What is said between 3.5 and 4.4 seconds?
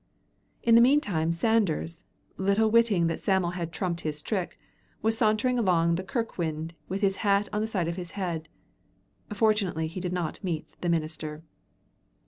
had trumped his